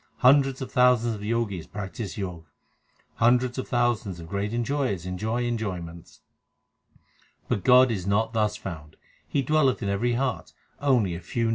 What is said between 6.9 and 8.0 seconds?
l But God